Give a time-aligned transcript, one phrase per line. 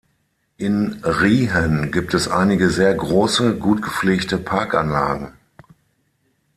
[0.57, 5.33] In Riehen gibt es einige sehr grosse, gut gepflegte Parkanlagen.